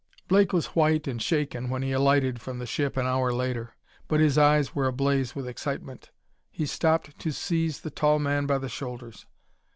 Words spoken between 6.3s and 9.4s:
He stopped to seize the tall man by the shoulders.